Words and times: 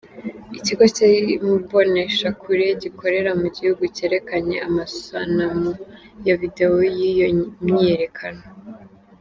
Ikigo 0.57 0.83
c'imboneshakure 0.95 2.65
gikorera 2.81 3.31
mu 3.41 3.47
gihugu 3.55 3.83
cerekanye 3.97 4.55
amasanamu 4.67 5.71
ya 6.27 6.33
video 6.41 6.71
y'iyo 6.97 7.27
myiyerekano. 7.65 8.43